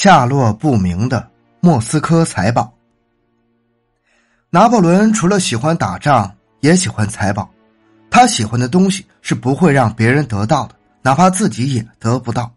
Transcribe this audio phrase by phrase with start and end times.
[0.00, 1.28] 下落不明的
[1.58, 2.72] 莫斯科财宝。
[4.48, 7.50] 拿破仑除了喜欢打仗，也喜欢财宝。
[8.08, 12.48] 他喜欢的东西是不会让别人得到的，哪怕自己也得不到。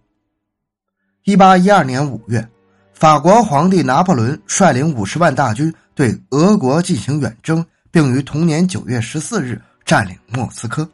[1.24, 2.48] 一八一二年五月，
[2.94, 10.88] 法国皇帝拿破仑率领五十万大军对俄国进行远征，并于同年九月十四日占领莫斯科。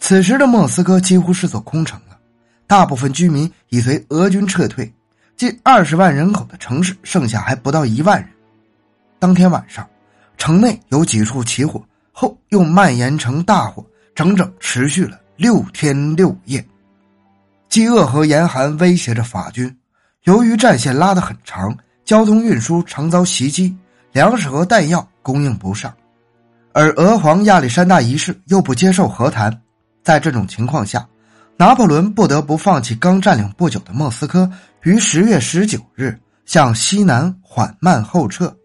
[0.00, 2.18] 此时的莫斯科几乎是座空城了，
[2.66, 4.92] 大部分居民已随俄军撤退，
[5.36, 8.28] 近二十万人口的城市剩下还不到一万人。
[9.18, 9.86] 当天晚上，
[10.38, 11.82] 城内有几处起火。
[12.18, 16.66] 后又蔓延成大火，整整持续了六天六夜。
[17.68, 19.76] 饥饿和严寒威胁着法军，
[20.22, 23.76] 由于战线拉得很长，交通运输常遭袭击，
[24.12, 25.94] 粮食和弹药供应不上。
[26.72, 29.54] 而俄皇亚历山大一世又不接受和谈，
[30.02, 31.06] 在这种情况下，
[31.58, 34.50] 拿破仑不得不放弃刚占领不久的莫斯科，
[34.86, 38.56] 于十月十九日向西南缓慢后撤。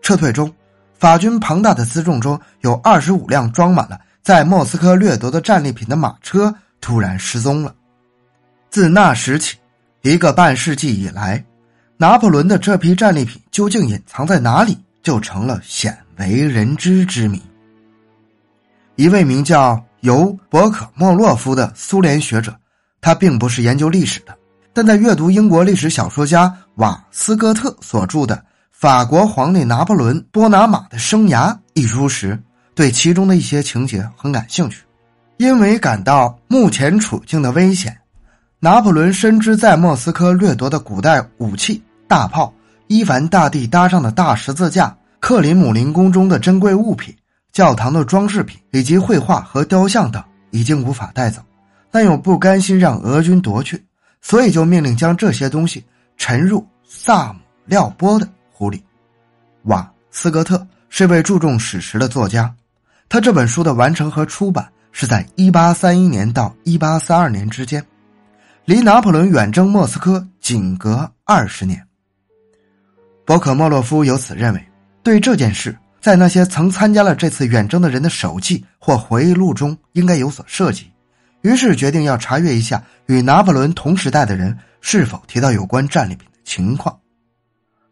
[0.00, 0.50] 撤退中。
[0.94, 7.72] 法军庞大的辎重中有二十五辆装满了在莫斯科掠夺的战利品的马车突然失踪了。
[8.70, 9.58] 自那时起，
[10.00, 11.44] 一个半世纪以来，
[11.98, 17.40] 拿破仑的这批战利品究竟隐藏在哪里，就成了鲜为人知之谜。
[18.96, 22.58] 一位名叫尤伯可莫洛夫的苏联学者，
[23.02, 24.36] 他并不是研究历史的，
[24.78, 28.40] 但在阅读英国历史小说家瓦斯哥特所著的。
[28.70, 32.40] 法国皇帝拿破仑·波拿马的生涯一书时，
[32.76, 34.84] 对其中的一些情节很感兴趣，
[35.38, 37.98] 因为感到目前处境的危险。
[38.60, 42.54] 拿破仑深知在莫斯科掠夺的古代武器、大炮、
[42.86, 47.12] 伊凡大帝搭上的大十字架、克里姆林宫中的珍贵物品、
[47.50, 51.42] 教堂的装饰品以及绘画和雕像等已经无法带走，
[51.90, 53.84] 但又不甘心让俄军夺去，
[54.20, 55.84] 所以就命令将这些东西
[56.16, 58.28] 沉入萨姆廖波的。
[58.50, 58.82] 湖里，
[59.66, 62.52] 瓦斯格特是位注重史实的作家。
[63.08, 67.84] 他这本书的完成和出版是在一八三一年到一八三二年之间，
[68.64, 71.80] 离拿破仑远征莫斯科仅隔二十年。
[73.24, 74.68] 博可莫洛夫由此认为，
[75.04, 80.90] 对这件事，在那些曾参加了这次远征的人的手记或回忆录中应该有所涉及，
[81.42, 86.98] 于是决定要查阅一下与拿破仑同时代的人是否提到有关战利品的情况。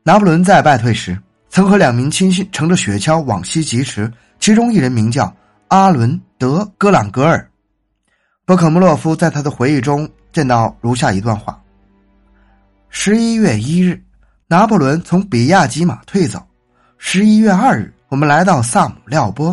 [0.03, 1.19] 拿破仑在败退时，
[1.49, 5.35] 曾和两名亲信乘着雪橇往西疾驰，其中一人名叫
[5.69, 7.49] 阿伦德·戈朗格尔。
[8.45, 11.61] 博克莫洛夫在他的回忆中见到如下一段话：
[12.89, 14.01] 十一月一日，
[14.47, 16.39] 拿破仑从比亚吉马退走；
[16.99, 19.53] 十一月二日，我们来到萨姆廖波；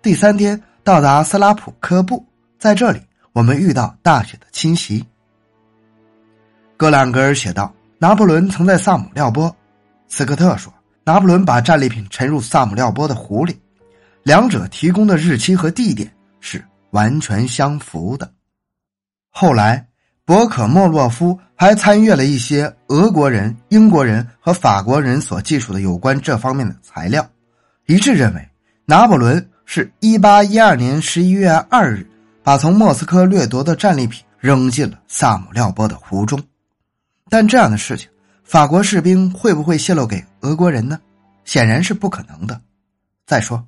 [0.00, 2.24] 第三天到达斯拉普科布，
[2.58, 3.00] 在这里
[3.38, 5.06] 我们遇到大雪的侵袭。
[6.76, 9.54] 格朗格尔写道：“拿破仑曾在萨姆廖波。”
[10.10, 10.74] 斯科特说
[11.06, 13.56] ：“拿破仑把战利品沉入萨姆廖波的湖里，
[14.24, 18.28] 两者提供的日期和地点是完全相符的。”
[19.30, 19.86] 后来，
[20.24, 27.24] 博可莫洛夫还参阅了一些俄国人、英国人和法国人所记述的有关这方面的材料，
[27.86, 28.48] 一致认为
[28.84, 32.04] 拿破仑是一八一二年十一月二日
[32.48, 36.42] 把从莫斯科掠夺的战利品扔进了萨姆廖波的湖中。
[37.28, 38.08] 但这样的事情。
[38.42, 40.98] 法国士兵会不会泄露给俄国人呢？
[41.44, 42.58] 显然是不可能的。
[43.26, 43.62] 再说，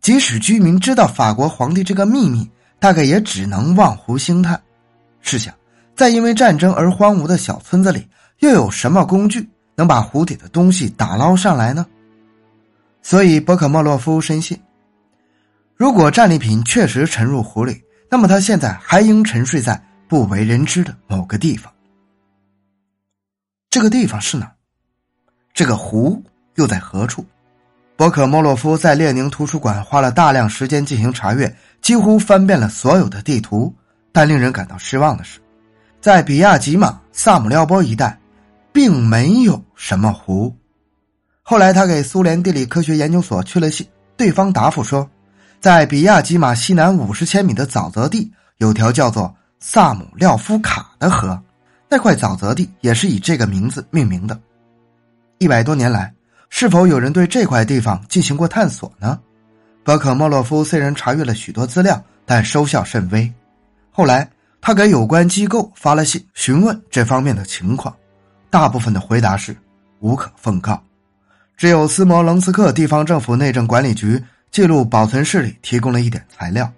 [0.00, 2.50] 即使居民知道法国皇帝这个秘密，
[2.80, 4.60] 大概也只能望湖兴叹。
[5.20, 5.54] 试想，
[5.94, 8.04] 在因为战争而荒芜的小村子里，
[8.40, 11.86] 又有什么工具能把湖底的东西打捞上来呢？
[13.00, 14.60] 所以，博可莫洛夫深信，
[15.76, 21.72] 如果战利品确实沉入湖里，那么他现在还应沉睡在不为人知的某个地方。
[23.70, 24.52] 这个地方是哪？
[25.52, 26.22] 这个湖
[26.54, 27.24] 又在何处？
[27.96, 33.74] 博可莫洛夫在列宁图书馆花了大量时间进行查阅，几乎翻遍了所有的地图。
[34.12, 35.40] 但令人感到失望的是，
[36.00, 38.16] 在比亚吉马萨姆廖波一带，
[38.72, 40.56] 并没有什么湖。
[41.42, 43.84] 后来他给苏联地理科学研究所去了信，
[44.16, 45.08] 对方答复说，
[45.64, 51.42] 在比亚吉马西南五十千米的沼泽地，有条叫做萨姆廖夫卡的河。
[51.88, 54.38] 那块沼泽地也是以这个名字命名的。
[55.38, 56.12] 一百多年来，
[56.50, 59.18] 是否有人对这块地方进行过探索呢？
[59.82, 63.32] 博可莫洛夫虽然查阅了许多资料，但收效甚微。
[63.90, 67.96] 后来，他给有关机构发了信，询问这方面的情况，
[68.50, 69.56] 大部分的回答是
[70.00, 70.78] 无可奉告。
[71.56, 74.22] 只有斯摩棱斯克地方政府内政管理局
[74.54, 76.72] 记录保存室里提供了一点材料。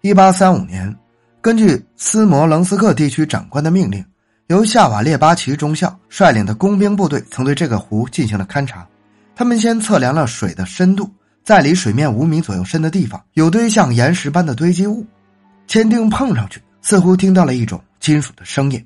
[0.00, 0.96] 一八三五年。
[1.42, 4.02] 根据斯摩棱斯克地区长官的命令，
[4.46, 8.88] 由夏瓦列巴奇中校率领的工兵部队曾对这个湖进行了勘察。
[9.36, 11.12] 他们先测量了水的深度，
[11.44, 15.04] 在离水面五米左右深的地方有堆像岩石般的堆积物，
[15.66, 18.82] 签钉碰上去，似乎听到了一种金属的声音。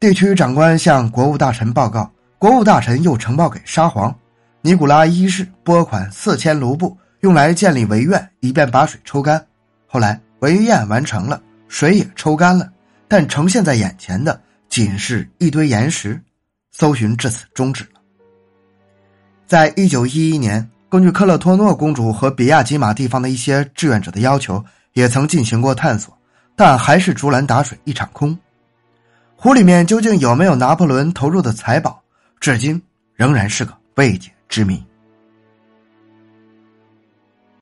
[0.00, 4.12] 地区长官向国务大臣报告，国务大臣又呈报给沙皇
[4.68, 9.42] 尼古拉一世，拨款四千卢布，用来建立围院，以便把水抽干。
[9.86, 12.70] 后来围堰完成了，水也抽干了，
[13.08, 14.38] 但呈现在眼前的
[14.68, 16.22] 仅是一堆岩石。
[16.70, 18.00] 搜寻至此终止了。
[19.46, 24.62] 在一九一一年，根据克勒托诺公主和比亚吉马地方的一些志愿者的要求，
[24.92, 26.14] 也曾进行过探索，
[26.54, 28.38] 但还是竹篮打水一场空。
[29.34, 32.02] 湖里面究竟有没有拿破仑投入的财宝，
[32.38, 32.82] 至今
[33.14, 34.87] 仍然是个未解致命。